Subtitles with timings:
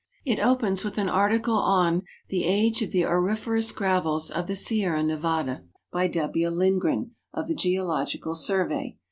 [0.25, 2.01] It opens with an article on"
[2.31, 6.49] The Age of the Auriferous Gravels of the Sierra Nevada," by W.
[6.49, 8.97] Lindgren, of the Geological Survey.